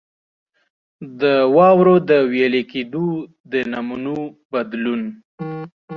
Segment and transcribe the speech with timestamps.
[1.21, 1.23] د
[1.55, 3.07] واورو د وېلې کېدو
[3.51, 4.15] د نمونو
[4.51, 5.01] بدلون.